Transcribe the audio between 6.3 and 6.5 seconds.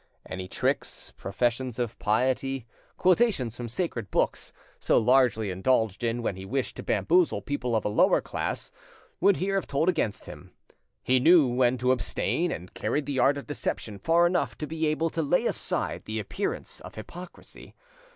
he